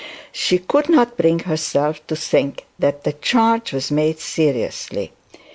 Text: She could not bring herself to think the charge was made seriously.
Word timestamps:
She 0.31 0.57
could 0.57 0.89
not 0.89 1.15
bring 1.15 1.41
herself 1.41 2.07
to 2.07 2.15
think 2.15 2.65
the 2.79 3.15
charge 3.21 3.71
was 3.71 3.91
made 3.91 4.17
seriously. 4.19 5.11